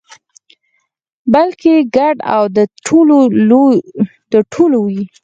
[1.33, 2.43] بلکې ګډ او
[4.31, 5.03] د ټولو وي.